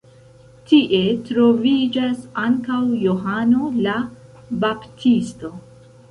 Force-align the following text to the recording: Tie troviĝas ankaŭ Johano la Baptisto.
Tie 0.69 0.99
troviĝas 1.25 2.23
ankaŭ 2.43 2.77
Johano 3.01 3.67
la 3.89 3.97
Baptisto. 4.65 5.53